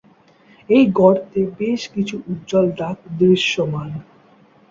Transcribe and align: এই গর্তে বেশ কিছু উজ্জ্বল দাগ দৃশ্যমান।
এই 0.69 0.83
গর্তে 0.91 1.41
বেশ 1.59 1.81
কিছু 1.93 2.15
উজ্জ্বল 2.27 2.65
দাগ 2.77 2.97
দৃশ্যমান। 3.19 3.89